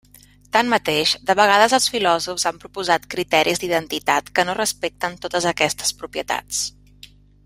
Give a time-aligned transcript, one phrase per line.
[0.55, 6.65] Tanmateix, de vegades els filòsofs han proposat criteris d'identitat que no respecten totes aquestes propietats.